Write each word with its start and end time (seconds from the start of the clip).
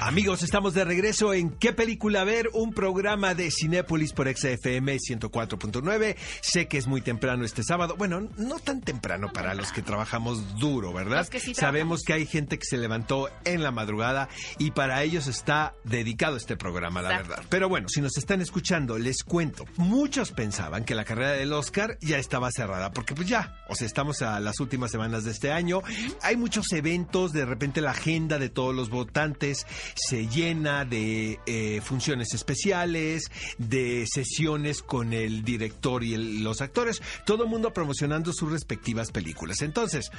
Amigos, 0.00 0.44
estamos 0.44 0.74
de 0.74 0.84
regreso 0.84 1.34
en 1.34 1.50
¿Qué 1.50 1.72
película 1.72 2.22
ver? 2.22 2.48
Un 2.52 2.72
programa 2.72 3.34
de 3.34 3.50
Cinépolis 3.50 4.12
por 4.12 4.28
XFM 4.32 4.96
104.9. 4.96 6.16
Sé 6.40 6.68
que 6.68 6.78
es 6.78 6.86
muy 6.86 7.00
temprano 7.00 7.44
este 7.44 7.64
sábado. 7.64 7.96
Bueno, 7.98 8.20
no 8.36 8.60
tan 8.60 8.80
temprano 8.80 9.32
para 9.32 9.54
los 9.54 9.72
que 9.72 9.82
trabajamos 9.82 10.56
duro, 10.60 10.92
¿verdad? 10.92 11.18
Los 11.18 11.30
que 11.30 11.40
sí 11.40 11.52
Sabemos 11.52 12.04
que 12.04 12.12
hay 12.12 12.26
gente 12.26 12.60
que 12.60 12.64
se 12.64 12.76
levantó 12.78 13.28
en 13.44 13.64
la 13.64 13.72
madrugada 13.72 14.28
y 14.58 14.70
para 14.70 15.02
ellos 15.02 15.26
está 15.26 15.74
dedicado 15.82 16.36
este 16.36 16.56
programa, 16.56 17.02
la 17.02 17.10
Exacto. 17.10 17.30
verdad. 17.30 17.44
Pero 17.48 17.68
bueno, 17.68 17.88
si 17.88 18.00
nos 18.00 18.16
están 18.16 18.40
escuchando, 18.40 18.98
les 18.98 19.24
cuento. 19.24 19.64
Muchos 19.78 20.30
pensaban 20.30 20.84
que 20.84 20.94
la 20.94 21.04
carrera 21.04 21.32
del 21.32 21.52
Oscar 21.52 21.98
ya 22.00 22.18
estaba 22.18 22.52
cerrada, 22.52 22.92
porque 22.92 23.16
pues 23.16 23.26
ya, 23.28 23.56
o 23.68 23.74
sea, 23.74 23.88
estamos 23.88 24.22
a 24.22 24.38
las 24.38 24.60
últimas 24.60 24.92
semanas 24.92 25.24
de 25.24 25.32
este 25.32 25.50
año. 25.50 25.82
Hay 26.22 26.36
muchos 26.36 26.72
eventos, 26.72 27.32
de 27.32 27.44
repente 27.44 27.80
la 27.80 27.90
agenda 27.90 28.38
de 28.38 28.48
todos 28.48 28.74
los 28.74 28.90
votantes 28.90 29.66
se 29.94 30.26
llena 30.28 30.84
de 30.84 31.38
eh, 31.46 31.80
funciones 31.82 32.34
especiales, 32.34 33.30
de 33.58 34.04
sesiones 34.06 34.82
con 34.82 35.12
el 35.12 35.44
director 35.44 36.04
y 36.04 36.14
el- 36.14 36.42
los 36.42 36.60
actores, 36.60 37.00
todo 37.26 37.44
el 37.44 37.50
mundo 37.50 37.72
promocionando 37.72 38.32
sus 38.32 38.50
respectivas 38.52 39.10
películas. 39.10 39.62
Entonces, 39.62 40.10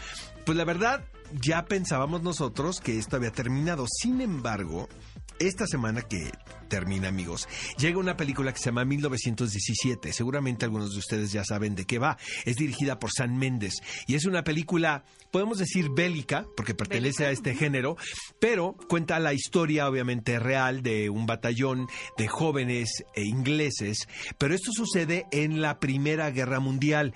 pues 0.46 0.58
la 0.58 0.66
verdad, 0.66 1.04
ya 1.41 1.66
pensábamos 1.66 2.22
nosotros 2.24 2.80
que 2.80 2.98
esto 2.98 3.16
había 3.18 3.32
terminado. 3.32 3.86
Sin 3.88 4.22
embargo, 4.22 4.90
esta 5.39 5.66
semana 5.67 6.02
que 6.02 6.31
termina, 6.67 7.07
amigos, 7.07 7.48
llega 7.77 7.98
una 7.98 8.16
película 8.16 8.53
que 8.53 8.59
se 8.59 8.66
llama 8.66 8.85
1917. 8.85 10.13
Seguramente 10.13 10.65
algunos 10.65 10.93
de 10.93 10.99
ustedes 10.99 11.31
ya 11.31 11.43
saben 11.43 11.75
de 11.75 11.85
qué 11.85 11.98
va. 11.98 12.17
Es 12.45 12.57
dirigida 12.57 12.99
por 12.99 13.12
San 13.12 13.38
Méndez 13.38 13.73
y 14.07 14.15
es 14.15 14.25
una 14.25 14.43
película, 14.43 15.03
podemos 15.31 15.57
decir 15.57 15.89
bélica, 15.89 16.45
porque 16.55 16.75
pertenece 16.75 17.25
a 17.25 17.31
este 17.31 17.55
género, 17.55 17.98
pero 18.40 18.76
cuenta 18.87 19.20
la 19.20 19.34
historia 19.34 19.90
obviamente 19.90 20.40
real 20.40 20.84
de 20.84 21.09
un 21.09 21.26
batallón 21.26 21.87
de 22.18 22.27
jóvenes 22.27 23.03
eh, 23.15 23.24
ingleses, 23.24 24.07
pero 24.37 24.53
esto 24.53 24.71
sucede 24.71 25.26
en 25.31 25.62
la 25.62 25.79
Primera 25.79 26.29
Guerra 26.31 26.59
Mundial. 26.59 27.13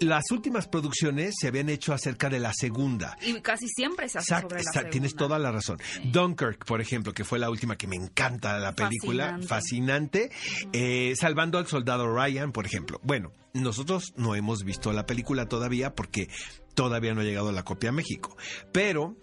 Las 0.00 0.30
últimas 0.30 0.66
producciones 0.66 1.34
se 1.38 1.48
habían 1.48 1.68
hecho 1.68 1.92
acerca 1.92 2.28
de 2.28 2.38
la 2.40 2.52
Segunda. 2.54 3.16
Y 3.22 3.40
casi 3.40 3.68
siempre 3.68 4.08
se 4.08 4.18
hace 4.18 4.32
Exacto, 4.32 4.48
sobre 4.50 4.62
la 4.64 4.70
exacto, 4.70 4.90
tienes 4.90 5.10
segunda. 5.10 5.26
toda 5.26 5.38
la 5.38 5.52
razón. 5.52 5.78
Dunkirk, 6.04 6.64
por 6.64 6.80
ejemplo, 6.80 7.12
que 7.12 7.24
fue 7.24 7.38
la 7.38 7.50
última 7.50 7.76
que 7.76 7.86
me 7.86 7.96
encanta 7.96 8.58
la 8.58 8.74
película, 8.74 9.38
fascinante. 9.46 10.30
Eh, 10.72 11.14
Salvando 11.16 11.58
al 11.58 11.66
soldado 11.66 12.12
Ryan, 12.14 12.52
por 12.52 12.66
ejemplo. 12.66 12.98
Bueno, 13.02 13.32
nosotros 13.52 14.12
no 14.16 14.34
hemos 14.34 14.64
visto 14.64 14.92
la 14.92 15.06
película 15.06 15.46
todavía 15.46 15.94
porque 15.94 16.28
todavía 16.74 17.14
no 17.14 17.20
ha 17.20 17.24
llegado 17.24 17.52
la 17.52 17.62
copia 17.64 17.90
a 17.90 17.92
México. 17.92 18.36
Pero 18.72 19.16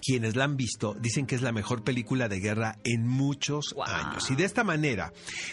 quienes 0.00 0.36
la 0.36 0.44
han 0.44 0.56
visto 0.56 0.94
dicen 0.98 1.26
que 1.26 1.34
es 1.34 1.42
la 1.42 1.52
mejor 1.52 1.84
película 1.84 2.28
de 2.28 2.40
guerra 2.40 2.76
en 2.84 3.06
muchos 3.06 3.72
Wow. 3.74 3.84
años. 3.84 4.30
Y 4.30 4.34
de 4.36 4.44
esta 4.44 4.64
manera, 4.64 5.12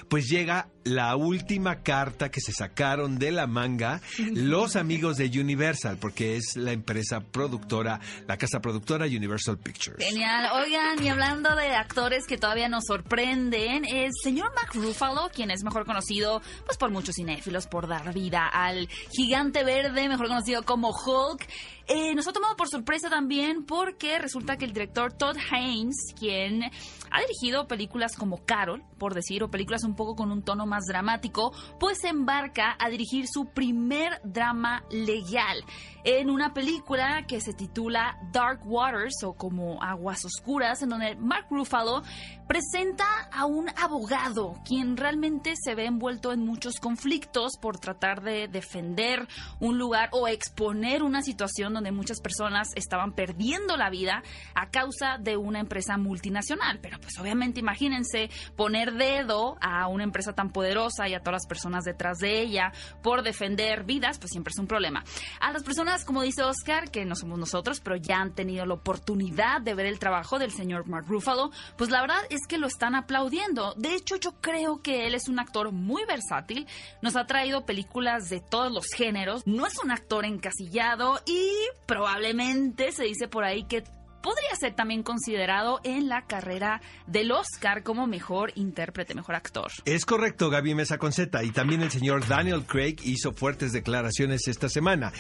pues 0.09 0.27
llega 0.27 0.69
la 0.83 1.15
última 1.15 1.83
carta 1.83 2.29
que 2.31 2.39
se 2.39 2.51
sacaron 2.53 3.19
de 3.19 3.31
la 3.31 3.47
manga 3.47 4.01
los 4.33 4.75
amigos 4.75 5.17
de 5.17 5.25
Universal, 5.39 5.97
porque 5.99 6.37
es 6.37 6.55
la 6.55 6.71
empresa 6.71 7.19
productora, 7.19 7.99
la 8.27 8.37
casa 8.37 8.59
productora 8.59 9.05
Universal 9.05 9.57
Pictures. 9.57 10.03
Genial. 10.03 10.49
Oigan, 10.53 11.03
y 11.03 11.09
hablando 11.09 11.55
de 11.55 11.75
actores 11.75 12.25
que 12.25 12.37
todavía 12.37 12.69
nos 12.69 12.85
sorprenden, 12.85 13.85
el 13.85 14.11
señor 14.23 14.51
Mark 14.55 14.71
Ruffalo, 14.73 15.29
quien 15.33 15.51
es 15.51 15.63
mejor 15.63 15.85
conocido 15.85 16.41
pues 16.65 16.77
por 16.77 16.91
muchos 16.91 17.15
cinéfilos 17.15 17.67
por 17.67 17.87
dar 17.87 18.13
vida 18.13 18.47
al 18.47 18.87
gigante 19.11 19.63
verde, 19.63 20.07
mejor 20.07 20.27
conocido 20.27 20.63
como 20.63 20.89
Hulk, 20.89 21.45
eh, 21.89 22.13
nos 22.15 22.27
ha 22.27 22.33
tomado 22.33 22.55
por 22.57 22.67
sorpresa 22.69 23.09
también 23.09 23.63
porque 23.65 24.19
resulta 24.19 24.36
que 24.45 24.65
el 24.65 24.73
director 24.73 25.13
Todd 25.13 25.35
Haynes, 25.51 26.13
quien 26.17 26.63
ha 26.63 27.21
dirigido 27.21 27.67
películas 27.67 28.15
como 28.15 28.45
Carol, 28.45 28.83
por 28.97 29.13
decir, 29.13 29.43
o 29.43 29.49
películas 29.49 29.83
un 29.83 29.95
poco 29.95 30.15
con 30.15 30.31
un 30.31 30.43
tono 30.43 30.65
más 30.65 30.85
dramático, 30.85 31.51
pues 31.79 31.99
se 32.01 32.09
embarca 32.09 32.75
a 32.79 32.89
dirigir 32.89 33.25
su 33.27 33.45
primer 33.45 34.21
drama 34.23 34.83
legal 34.91 35.63
en 36.03 36.29
una 36.29 36.53
película 36.53 37.25
que 37.27 37.41
se 37.41 37.53
titula 37.53 38.17
Dark 38.31 38.61
Waters 38.65 39.23
o 39.23 39.33
como 39.33 39.81
Aguas 39.83 40.23
Oscuras, 40.23 40.81
en 40.81 40.89
donde 40.89 41.15
Mark 41.15 41.47
Ruffalo 41.49 42.03
presenta 42.47 43.27
a 43.31 43.45
un 43.45 43.69
abogado 43.75 44.53
quien 44.63 44.95
realmente 44.95 45.53
se 45.61 45.75
ve 45.75 45.85
envuelto 45.85 46.31
en 46.31 46.45
muchos 46.45 46.79
conflictos 46.79 47.57
por 47.59 47.77
tratar 47.77 48.21
de 48.21 48.47
defender 48.47 49.27
un 49.59 49.77
lugar 49.77 50.09
o 50.13 50.27
exponer 50.27 51.03
una 51.03 51.21
situación 51.21 51.73
donde 51.73 51.91
muchas 51.91 52.21
personas 52.21 52.69
estaban 52.75 53.13
perdiendo 53.13 53.75
la 53.75 53.89
vida 53.89 54.23
a 54.55 54.69
causa 54.69 55.17
de 55.19 55.37
una 55.37 55.59
empresa 55.59 55.97
multinacional. 55.97 56.79
Pero 56.81 56.99
pues 56.99 57.17
obviamente 57.19 57.59
imagínense 57.59 58.29
poner 58.55 58.93
dedo 58.93 59.57
a 59.61 59.87
una 59.87 60.03
empresa 60.03 60.33
tan 60.33 60.51
poderosa 60.51 61.07
y 61.07 61.13
a 61.13 61.19
todas 61.19 61.33
las 61.33 61.47
personas 61.47 61.83
detrás 61.83 62.17
de 62.19 62.41
ella 62.41 62.71
por 63.03 63.23
defender 63.23 63.83
vidas, 63.83 64.19
pues 64.19 64.31
siempre 64.31 64.51
es 64.51 64.59
un 64.59 64.67
problema. 64.67 65.03
A 65.39 65.51
las 65.51 65.63
personas, 65.63 66.05
como 66.05 66.21
dice 66.21 66.43
Oscar, 66.43 66.91
que 66.91 67.05
no 67.05 67.15
somos 67.15 67.39
nosotros, 67.39 67.79
pero 67.79 67.95
ya 67.95 68.17
han 68.17 68.33
tenido 68.33 68.65
la 68.65 68.75
oportunidad 68.75 69.61
de 69.61 69.73
ver 69.73 69.85
el 69.85 69.99
trabajo 69.99 70.39
del 70.39 70.51
señor 70.51 70.87
Mark 70.87 71.05
Ruffalo, 71.07 71.51
pues 71.77 71.89
la 71.89 72.01
verdad 72.01 72.21
es 72.29 72.47
que 72.47 72.57
lo 72.57 72.67
están 72.67 72.95
aplaudiendo. 72.95 73.73
De 73.75 73.93
hecho, 73.93 74.15
yo 74.15 74.33
creo 74.41 74.81
que 74.81 75.07
él 75.07 75.15
es 75.15 75.27
un 75.27 75.39
actor 75.39 75.71
muy 75.71 76.05
versátil, 76.05 76.67
nos 77.01 77.15
ha 77.15 77.25
traído 77.25 77.65
películas 77.65 78.29
de 78.29 78.41
todos 78.41 78.71
los 78.71 78.87
géneros, 78.95 79.45
no 79.45 79.65
es 79.65 79.77
un 79.83 79.91
actor 79.91 80.25
encasillado 80.25 81.19
y 81.25 81.51
probablemente 81.85 82.91
se 82.91 83.03
dice 83.03 83.27
por 83.27 83.43
ahí 83.43 83.63
que 83.63 83.83
podría 84.27 84.53
ser 84.59 84.75
también 84.75 85.03
considerado 85.03 85.79
en 85.85 86.09
la 86.09 86.25
carrera 86.25 86.81
del 87.05 87.31
Oscar 87.31 87.81
como 87.81 88.07
mejor 88.07 88.51
intérprete, 88.55 89.15
mejor 89.15 89.35
actor. 89.35 89.71
Es 89.85 90.05
correcto, 90.05 90.49
Gaby 90.49 90.75
Mesa 90.75 90.97
Conceta. 90.97 91.45
Y 91.45 91.51
también 91.51 91.81
el 91.81 91.91
señor 91.91 92.27
Daniel 92.27 92.65
Craig 92.65 92.97
hizo 93.03 93.31
fuertes 93.31 93.71
declaraciones 93.71 94.49
esta 94.49 94.67
semana. 94.67 95.13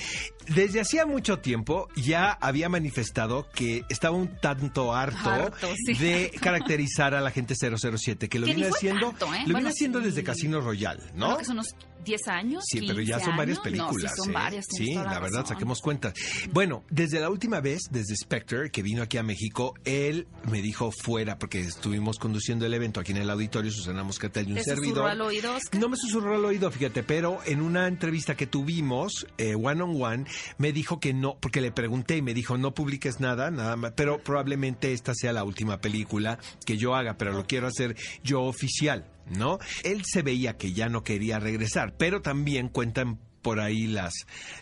Desde 0.49 0.81
hacía 0.81 1.05
mucho 1.05 1.39
tiempo 1.39 1.87
ya 1.95 2.31
había 2.31 2.67
manifestado 2.67 3.47
que 3.55 3.85
estaba 3.87 4.17
un 4.17 4.27
tanto 4.41 4.93
harto, 4.93 5.29
Harto, 5.29 5.73
sí. 5.85 5.93
de 5.93 6.31
caracterizar 6.41 7.15
a 7.15 7.21
la 7.21 7.31
gente 7.31 7.55
007, 7.55 8.27
que 8.27 8.39
lo 8.39 8.45
viene 8.45 8.67
haciendo, 8.67 9.11
tanto, 9.11 9.27
¿eh? 9.27 9.39
lo 9.39 9.43
Bueno, 9.45 9.53
viene 9.59 9.69
haciendo 9.69 9.99
sí. 9.99 10.05
desde 10.07 10.23
Casino 10.25 10.59
Royale, 10.59 11.03
¿no? 11.15 11.27
Creo 11.27 11.37
que 11.37 11.45
son 11.45 11.59
unos 11.59 11.75
10 12.03 12.27
años. 12.27 12.63
Sí, 12.67 12.81
pero 12.87 13.01
ya 13.01 13.15
15 13.15 13.25
son 13.25 13.37
varias 13.37 13.59
películas. 13.59 14.03
No, 14.03 14.09
sí, 14.09 14.15
son 14.15 14.29
¿eh? 14.29 14.33
varias. 14.33 14.65
Sí, 14.69 14.93
la 14.93 15.19
verdad, 15.19 15.45
saquemos 15.45 15.81
cuentas. 15.81 16.13
Bueno, 16.51 16.83
desde 16.89 17.19
la 17.19 17.29
última 17.29 17.59
vez, 17.59 17.81
desde 17.91 18.15
Spectre, 18.15 18.69
que 18.71 18.81
vino 18.81 19.01
aquí 19.03 19.17
a 19.17 19.23
México, 19.23 19.73
él 19.85 20.27
me 20.49 20.61
dijo 20.61 20.91
fuera, 20.91 21.37
porque 21.37 21.59
estuvimos 21.59 22.17
conduciendo 22.17 22.65
el 22.65 22.73
evento 22.73 22.99
aquí 22.99 23.11
en 23.11 23.17
el 23.17 23.29
auditorio, 23.29 23.71
Susana 23.71 24.03
Moscatel 24.03 24.47
y 24.47 24.51
un 24.51 24.57
¿Te 24.57 24.63
susurró 24.63 24.81
servidor. 24.81 25.09
al 25.09 25.21
oído, 25.21 25.55
Oscar? 25.55 25.81
No 25.81 25.89
me 25.89 25.97
susurró 25.97 26.35
al 26.35 26.45
oído, 26.45 26.71
fíjate, 26.71 27.03
pero 27.03 27.39
en 27.45 27.61
una 27.61 27.87
entrevista 27.87 28.35
que 28.35 28.47
tuvimos, 28.47 29.27
eh, 29.37 29.55
one 29.55 29.81
on 29.81 30.01
one, 30.01 30.25
me 30.57 30.71
dijo 30.71 30.99
que 30.99 31.13
no, 31.13 31.37
porque 31.39 31.61
le 31.61 31.71
pregunté 31.71 32.17
y 32.17 32.21
me 32.21 32.33
dijo, 32.33 32.57
no 32.57 32.73
publiques 32.73 33.19
nada, 33.19 33.51
nada 33.51 33.75
más, 33.75 33.93
pero 33.95 34.19
probablemente 34.19 34.93
esta 34.93 35.13
sea 35.13 35.33
la 35.33 35.43
última 35.43 35.79
película 35.79 36.39
que 36.65 36.77
yo 36.77 36.95
haga, 36.95 37.17
pero 37.17 37.31
lo 37.31 37.45
quiero 37.45 37.67
hacer 37.67 37.95
yo 38.23 38.43
oficial, 38.43 39.05
¿no? 39.29 39.59
Él 39.83 40.03
se 40.05 40.21
veía 40.21 40.57
que 40.57 40.73
ya 40.73 40.89
no 40.89 41.03
quería 41.03 41.39
regresar, 41.39 41.95
pero 41.97 42.21
también 42.21 42.69
cuentan 42.69 43.19
por 43.47 43.61
ahí 43.61 43.87
las, 43.87 44.13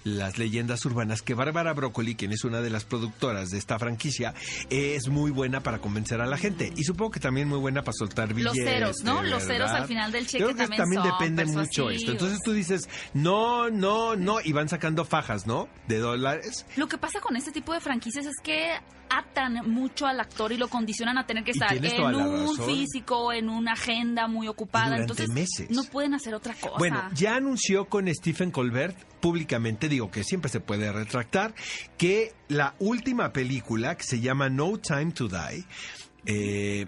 las 0.03 0.37
leyendas 0.37 0.85
urbanas 0.85 1.23
que 1.23 1.33
Bárbara 1.33 1.73
Broccoli, 1.73 2.13
quien 2.13 2.31
es 2.31 2.43
una 2.43 2.61
de 2.61 2.69
las 2.69 2.85
productoras 2.85 3.49
de 3.49 3.57
esta 3.57 3.79
franquicia, 3.79 4.35
es 4.69 5.07
muy 5.07 5.31
buena 5.31 5.61
para 5.61 5.79
convencer 5.79 6.21
a 6.21 6.27
la 6.27 6.37
gente. 6.37 6.71
Y 6.75 6.83
supongo 6.83 7.09
que 7.09 7.19
también 7.19 7.47
muy 7.47 7.57
buena 7.57 7.81
para 7.81 7.93
soltar 7.93 8.27
Los 8.27 8.53
billetes. 8.53 8.63
ceros, 8.63 8.97
¿no? 9.03 9.23
Los 9.23 9.43
ceros 9.43 9.71
al 9.71 9.87
final 9.87 10.11
del 10.11 10.27
cheque 10.27 10.43
Creo 10.43 10.55
que 10.55 10.67
también 10.67 11.01
son 11.01 11.11
depende 11.11 11.45
mucho 11.45 11.89
esto. 11.89 12.11
Entonces 12.11 12.37
tú 12.43 12.53
dices, 12.53 12.87
no, 13.15 13.71
no, 13.71 14.15
no, 14.15 14.37
y 14.43 14.51
van 14.51 14.69
sacando 14.69 15.03
fajas, 15.03 15.47
¿no? 15.47 15.67
De 15.87 15.97
dólares. 15.97 16.67
Lo 16.75 16.87
que 16.87 16.99
pasa 16.99 17.19
con 17.21 17.35
este 17.35 17.51
tipo 17.51 17.73
de 17.73 17.79
franquicias 17.79 18.27
es 18.27 18.35
que 18.43 18.69
atan 19.09 19.69
mucho 19.69 20.05
al 20.07 20.19
actor 20.19 20.51
y 20.51 20.57
lo 20.57 20.67
condicionan 20.67 21.17
a 21.17 21.25
tener 21.25 21.43
que 21.43 21.51
estar 21.51 21.75
en 21.75 22.15
un 22.15 22.57
físico, 22.65 23.31
en 23.31 23.49
una 23.49 23.73
agenda 23.73 24.27
muy 24.27 24.47
ocupada. 24.47 24.97
durante 24.97 25.23
Entonces 25.23 25.29
meses. 25.29 25.69
no 25.69 25.83
pueden 25.83 26.13
hacer 26.13 26.33
otra 26.33 26.53
cosa. 26.53 26.77
Bueno, 26.77 27.01
ya 27.13 27.35
anunció 27.35 27.85
con 27.85 28.07
Stephen 28.13 28.51
Colbert 28.51 28.97
públicamente, 29.19 29.89
digo 29.89 30.11
que 30.11 30.23
siempre 30.23 30.49
se 30.49 30.59
puede 30.59 30.91
retractar, 30.91 31.55
que 31.97 32.33
la 32.47 32.75
última 32.79 33.33
película, 33.33 33.95
que 33.95 34.03
se 34.03 34.19
llama 34.19 34.49
No 34.49 34.77
Time 34.77 35.11
to 35.11 35.27
Die, 35.27 35.65
eh, 36.25 36.87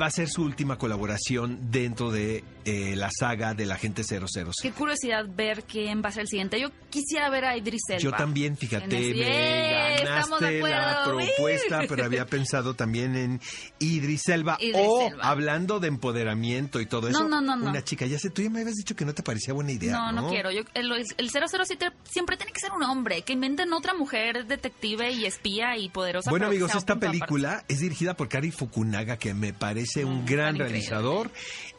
va 0.00 0.06
a 0.06 0.10
ser 0.10 0.28
su 0.28 0.42
última 0.42 0.78
colaboración 0.78 1.70
dentro 1.70 2.10
de 2.12 2.44
eh, 2.64 2.94
la 2.96 3.10
saga 3.10 3.54
del 3.54 3.72
agente 3.72 4.04
007. 4.04 4.50
Qué 4.62 4.70
curiosidad 4.70 5.24
ver 5.28 5.64
quién 5.64 6.02
va 6.04 6.10
a 6.10 6.12
ser 6.12 6.22
el 6.22 6.28
siguiente. 6.28 6.60
Yo 6.60 6.68
quisiera 6.90 7.28
ver 7.30 7.44
a 7.44 7.56
Idris 7.56 7.82
Elba. 7.88 8.00
Yo 8.00 8.12
también, 8.12 8.56
fíjate, 8.56 8.96
ese- 9.10 9.14
me 9.18 9.94
¡Eh! 9.94 9.96
De 9.98 10.04
ganaste 10.04 10.60
la 10.60 11.02
propuesta, 11.04 11.80
pero 11.88 12.04
había 12.04 12.26
pensado 12.26 12.74
también 12.74 13.16
en 13.16 13.40
Idris 13.80 14.28
Elba. 14.28 14.56
Idris 14.60 14.76
o, 14.86 15.08
Elba. 15.08 15.24
hablando 15.24 15.80
de 15.80 15.88
empoderamiento 15.88 16.80
y 16.80 16.86
todo 16.86 17.08
eso, 17.08 17.28
no, 17.28 17.40
no, 17.40 17.56
no. 17.56 17.68
una 17.68 17.82
chica, 17.82 18.06
ya 18.06 18.18
sé, 18.20 18.30
tú 18.30 18.42
ya 18.42 18.50
me 18.50 18.60
habías 18.60 18.76
dicho 18.76 18.94
que 18.94 19.04
no 19.04 19.12
te 19.14 19.22
parecía 19.24 19.52
buena 19.52 19.72
idea, 19.72 19.92
No, 19.92 20.12
¿no? 20.12 20.28
quiero. 20.28 20.50
Yo, 20.52 20.62
el, 20.74 20.92
el 20.92 21.30
007 21.30 21.90
siempre 22.08 22.36
tiene 22.36 22.52
que 22.52 22.60
ser 22.60 22.70
un 22.72 22.84
hombre. 22.84 23.22
Que 23.22 23.32
inventen 23.32 23.72
otra 23.72 23.94
mujer 23.94 24.46
detective 24.46 25.10
y 25.10 25.24
espía 25.26 25.76
y 25.76 25.88
poderosa. 25.88 26.30
Bueno, 26.30 26.46
amigos, 26.46 26.72
esta 26.76 26.96
película 26.96 27.64
es 27.68 27.80
dirigida 27.80 28.14
por 28.14 28.28
Kari 28.28 28.52
Fukunaga, 28.52 29.16
que 29.16 29.34
me 29.34 29.52
parece 29.52 29.71
un 30.04 30.22
Mm, 30.22 30.26
gran 30.26 30.54
increíble. 30.54 30.64
realizador. 30.64 31.30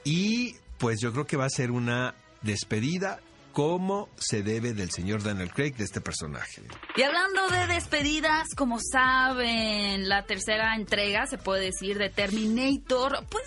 Y 0.03 0.55
pues 0.77 0.99
yo 1.01 1.11
creo 1.13 1.25
que 1.25 1.37
va 1.37 1.45
a 1.45 1.49
ser 1.49 1.71
una 1.71 2.15
despedida 2.41 3.19
como 3.53 4.09
se 4.17 4.41
debe 4.41 4.73
del 4.73 4.89
señor 4.89 5.21
Daniel 5.21 5.51
Craig 5.53 5.75
de 5.75 5.83
este 5.83 6.01
personaje. 6.01 6.63
Y 6.95 7.03
hablando 7.03 7.47
de 7.49 7.67
despedidas, 7.67 8.47
como 8.55 8.79
saben, 8.79 10.09
la 10.09 10.23
tercera 10.25 10.75
entrega, 10.75 11.25
se 11.27 11.37
puede 11.37 11.65
decir, 11.65 11.97
de 11.99 12.09
Terminator, 12.09 13.25
pues 13.29 13.43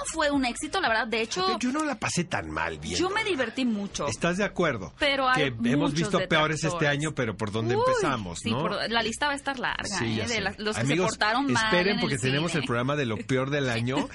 no 0.00 0.06
fue 0.06 0.30
un 0.30 0.44
éxito, 0.44 0.80
la 0.80 0.88
verdad. 0.88 1.06
De 1.06 1.20
hecho, 1.20 1.58
Yo 1.58 1.70
no 1.72 1.84
la 1.84 1.94
pasé 1.98 2.24
tan 2.24 2.50
mal 2.50 2.78
bien. 2.78 2.96
yo 2.98 3.10
me 3.10 3.22
divertí 3.24 3.64
mucho. 3.64 4.06
¿Estás 4.06 4.38
de 4.38 4.44
acuerdo? 4.44 4.92
Pero 4.98 5.28
hay 5.28 5.52
que 5.52 5.70
hemos 5.70 5.92
visto 5.92 6.18
peores 6.28 6.64
este 6.64 6.88
año, 6.88 7.14
pero 7.14 7.36
por 7.36 7.52
dónde 7.52 7.76
Uy, 7.76 7.82
empezamos, 7.86 8.38
sí, 8.40 8.50
¿no? 8.50 8.58
por- 8.60 8.90
la 8.90 9.02
lista 9.02 9.26
va 9.26 9.32
a 9.32 9.36
estar 9.36 9.58
larga, 9.58 9.84
Sí, 9.98 10.20
¿eh? 10.20 10.26
De 10.26 10.40
la- 10.40 10.54
los 10.58 10.74
que 10.76 10.82
Amigos, 10.82 11.12
se 11.12 11.18
portaron 11.18 11.52
mal. 11.52 11.64
esperen 11.64 11.94
en 11.96 12.00
porque 12.00 12.14
el 12.16 12.20
tenemos 12.20 12.50
cine. 12.52 12.62
el 12.62 12.66
programa 12.66 12.96
de 12.96 13.06
lo 13.06 13.16
peor 13.26 13.50
del 13.50 13.68
año. 13.68 14.08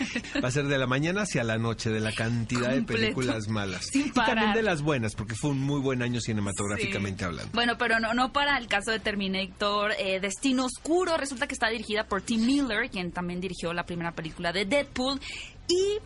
Va 0.44 0.48
a 0.48 0.52
ser 0.52 0.66
de 0.66 0.78
la 0.78 0.88
mañana 0.88 1.22
hacia 1.24 1.44
la 1.44 1.58
noche, 1.58 1.90
de 1.90 2.00
la 2.00 2.12
cantidad 2.12 2.70
de 2.72 2.82
películas 2.84 3.48
malas. 3.48 3.86
Sin 3.86 4.08
y 4.08 4.12
también 4.12 4.54
de 4.54 4.64
las 4.64 4.82
buenas, 4.82 5.14
porque 5.16 5.36
fue 5.36 5.52
un 5.52 5.60
muy 5.62 5.80
buen 5.82 6.02
año 6.02 6.20
cinematográficamente 6.20 7.20
Sí. 7.20 7.26
hablando. 7.26 7.52
Bueno, 7.54 7.78
pero 7.78 8.00
no, 8.00 8.14
no 8.14 8.32
para 8.34 8.58
el 8.58 8.68
caso 8.68 8.92
de 8.92 9.00
Terminator. 9.00 9.92
eh, 10.00 10.20
Destino 10.20 10.66
Oscuro 10.66 11.18
resulta 11.18 11.48
que 11.48 11.54
está 11.54 11.70
dirigida 11.70 12.06
por 12.08 12.22
Tim 12.22 12.46
Miller, 12.46 12.90
quien 12.90 13.12
también 13.12 13.40
dirigió 13.42 13.74
la 13.74 13.86
primera 13.86 14.12
película 14.14 14.52
de 14.52 14.66
Deadpool. 14.66 15.20
Y 15.68 16.00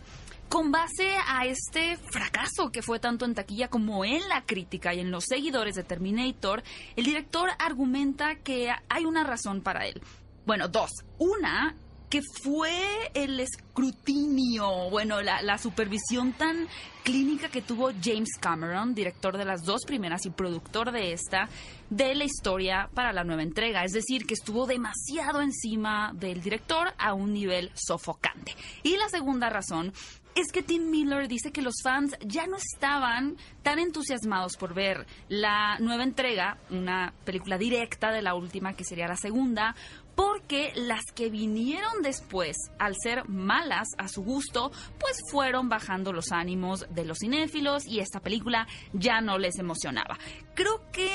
con 0.48 0.72
base 0.72 1.14
a 1.28 1.46
este 1.46 1.96
fracaso 1.96 2.70
que 2.72 2.82
fue 2.82 2.98
tanto 2.98 3.24
en 3.24 3.34
taquilla 3.34 3.68
como 3.68 4.04
en 4.04 4.28
la 4.28 4.44
crítica 4.44 4.92
y 4.92 5.00
en 5.00 5.10
los 5.10 5.24
seguidores 5.24 5.76
de 5.76 5.84
Terminator, 5.84 6.62
el 6.96 7.04
director 7.04 7.50
argumenta 7.58 8.36
que 8.36 8.72
hay 8.88 9.04
una 9.04 9.24
razón 9.24 9.60
para 9.60 9.86
él. 9.86 10.02
Bueno, 10.46 10.68
dos. 10.68 10.90
Una 11.18 11.76
que 12.10 12.22
fue 12.42 12.72
el 13.14 13.38
escrutinio, 13.38 14.90
bueno, 14.90 15.22
la, 15.22 15.58
supervisión 15.58 16.32
tan 16.32 16.66
clínica 17.04 17.48
que 17.48 17.62
tuvo 17.62 17.92
James 18.02 18.36
Cameron, 18.40 18.94
director 18.94 19.38
de 19.38 19.44
las 19.44 19.62
dos 19.62 19.84
primeras 19.86 20.26
y 20.26 20.30
productor 20.30 20.90
de 20.90 21.12
esta, 21.12 21.48
de 21.88 22.16
la 22.16 22.24
historia 22.24 22.90
para 22.94 23.12
la 23.12 23.22
nueva 23.22 23.44
entrega. 23.44 23.84
Es 23.84 23.92
decir, 23.92 24.26
que 24.26 24.34
estuvo 24.34 24.66
demasiado 24.66 25.40
encima 25.40 26.12
del 26.14 26.42
director 26.42 26.92
a 26.98 27.14
un 27.14 27.32
nivel 27.32 27.70
sofocante. 27.74 28.56
Y 28.82 28.96
la 28.96 29.08
segunda 29.08 29.48
razón 29.48 29.92
es 30.40 30.52
que 30.52 30.62
Tim 30.62 30.90
Miller 30.90 31.28
dice 31.28 31.52
que 31.52 31.62
los 31.62 31.74
fans 31.82 32.16
ya 32.20 32.46
no 32.46 32.56
estaban 32.56 33.36
tan 33.62 33.78
entusiasmados 33.78 34.56
por 34.56 34.74
ver 34.74 35.06
la 35.28 35.78
nueva 35.78 36.02
entrega, 36.02 36.56
una 36.70 37.12
película 37.24 37.58
directa 37.58 38.10
de 38.10 38.22
la 38.22 38.34
última 38.34 38.74
que 38.74 38.84
sería 38.84 39.06
la 39.06 39.16
segunda, 39.16 39.74
porque 40.14 40.72
las 40.74 41.04
que 41.14 41.30
vinieron 41.30 42.02
después, 42.02 42.56
al 42.78 42.94
ser 43.02 43.28
malas 43.28 43.88
a 43.96 44.08
su 44.08 44.22
gusto, 44.22 44.70
pues 44.98 45.18
fueron 45.30 45.68
bajando 45.68 46.12
los 46.12 46.32
ánimos 46.32 46.86
de 46.90 47.04
los 47.04 47.18
cinéfilos 47.20 47.86
y 47.86 48.00
esta 48.00 48.20
película 48.20 48.66
ya 48.92 49.20
no 49.20 49.38
les 49.38 49.58
emocionaba. 49.58 50.18
Creo 50.54 50.82
que 50.92 51.10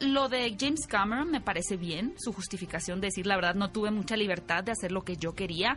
lo 0.00 0.28
de 0.28 0.56
James 0.58 0.86
Cameron 0.86 1.30
me 1.30 1.40
parece 1.40 1.76
bien, 1.76 2.14
su 2.16 2.32
justificación 2.32 3.00
de 3.00 3.08
decir 3.08 3.26
la 3.26 3.36
verdad 3.36 3.54
no 3.54 3.70
tuve 3.70 3.90
mucha 3.90 4.16
libertad 4.16 4.62
de 4.62 4.72
hacer 4.72 4.92
lo 4.92 5.02
que 5.02 5.16
yo 5.16 5.34
quería. 5.34 5.76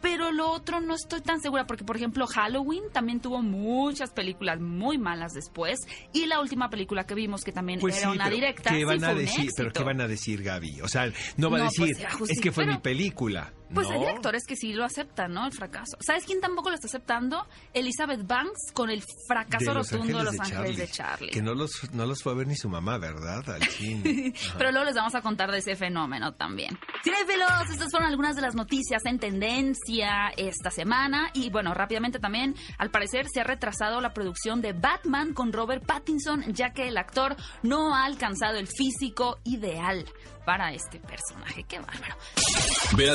Pero 0.00 0.30
lo 0.32 0.50
otro 0.50 0.80
no 0.80 0.94
estoy 0.94 1.20
tan 1.22 1.40
segura 1.40 1.66
porque, 1.66 1.84
por 1.84 1.96
ejemplo, 1.96 2.26
Halloween 2.26 2.84
también 2.92 3.20
tuvo 3.20 3.42
muchas 3.42 4.10
películas 4.10 4.60
muy 4.60 4.98
malas 4.98 5.32
después 5.32 5.80
y 6.12 6.26
la 6.26 6.40
última 6.40 6.70
película 6.70 7.04
que 7.04 7.14
vimos 7.14 7.42
que 7.42 7.52
también 7.52 7.80
Pues 7.80 7.96
era 7.98 8.10
sí, 8.10 8.14
una 8.16 8.24
pero 8.24 8.36
directa 8.36 8.70
¿qué 8.70 8.76
sí 8.76 8.84
van 8.84 8.98
fue 9.00 9.08
a 9.08 9.14
decir? 9.14 9.50
Pero. 9.56 9.72
¿qué 9.72 9.82
van 9.84 10.00
a 10.00 10.08
decir, 10.08 10.42
Gaby? 10.42 10.80
O 10.82 10.88
sea, 10.88 11.10
no 11.36 11.50
va 11.50 11.56
a 11.58 11.64
No, 11.64 11.70
pues, 11.76 11.90
decir, 11.98 12.06
es 12.28 12.40
que 12.40 12.52
fue 12.52 12.64
pero- 12.64 12.76
mi 12.76 12.82
película. 12.82 13.52
Pues 13.74 13.88
hay 13.88 13.98
No. 13.98 14.06
directores 14.06 14.44
que 14.46 14.56
sí 14.56 14.72
lo 14.72 14.84
aceptan, 14.84 15.32
¿no? 15.32 15.44
El 15.46 15.52
fracaso. 15.52 15.96
¿Sabes 16.00 16.24
quién 16.24 16.40
tampoco 16.40 16.68
lo 16.70 16.76
está 16.76 16.86
aceptando? 16.86 17.46
Elizabeth 17.74 18.26
Banks 18.26 18.72
con 18.72 18.90
el 18.90 19.02
fracaso 19.26 19.66
de 19.66 19.74
rotundo 19.74 20.06
de 20.06 20.12
Ángeles 20.12 20.24
Los 20.24 20.34
de 20.34 20.40
Ángeles 20.42 20.56
Charlie, 20.62 20.76
de 20.76 20.88
Charlie. 20.88 21.30
Que 21.30 21.42
no 21.42 21.54
los, 21.54 21.92
no 21.92 22.06
los 22.06 22.22
fue 22.22 22.32
a 22.32 22.36
ver 22.36 22.46
ni 22.46 22.56
su 22.56 22.68
mamá, 22.68 22.98
¿verdad? 22.98 23.48
Al 23.50 23.62
cine. 23.68 24.32
Pero 24.56 24.70
luego 24.70 24.84
les 24.86 24.94
vamos 24.94 25.14
a 25.14 25.20
contar 25.20 25.50
de 25.50 25.58
ese 25.58 25.74
fenómeno 25.76 26.34
también. 26.34 26.78
Cinefilos, 27.02 27.70
estas 27.70 27.90
fueron 27.90 28.08
algunas 28.08 28.36
de 28.36 28.42
las 28.42 28.54
noticias 28.54 29.04
en 29.04 29.18
tendencia 29.18 30.28
esta 30.36 30.70
semana. 30.70 31.30
Y 31.34 31.50
bueno, 31.50 31.74
rápidamente 31.74 32.18
también, 32.18 32.54
al 32.78 32.90
parecer 32.90 33.26
se 33.32 33.40
ha 33.40 33.44
retrasado 33.44 34.00
la 34.00 34.12
producción 34.12 34.60
de 34.60 34.72
Batman 34.72 35.34
con 35.34 35.52
Robert 35.52 35.84
Pattinson, 35.84 36.52
ya 36.52 36.72
que 36.72 36.88
el 36.88 36.96
actor 36.98 37.36
no 37.62 37.94
ha 37.94 38.04
alcanzado 38.04 38.58
el 38.58 38.66
físico 38.68 39.38
ideal 39.44 40.04
para 40.44 40.72
este 40.72 41.00
personaje. 41.00 41.64
Qué 41.64 41.80
bárbaro. 41.80 42.14
Ve 42.96 43.10
a 43.10 43.14